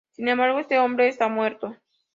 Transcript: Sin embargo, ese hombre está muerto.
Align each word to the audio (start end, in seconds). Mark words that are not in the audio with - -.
Sin 0.13 0.27
embargo, 0.29 0.57
ese 0.57 0.79
hombre 0.79 1.07
está 1.09 1.27
muerto. 1.27 1.75